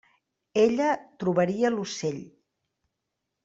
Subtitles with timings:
[0.61, 0.87] Ella
[1.25, 2.21] trobaria l'ocell.